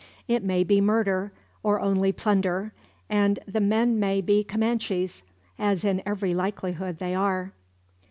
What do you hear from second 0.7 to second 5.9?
murder, or only plunder; and the men may be Comanches as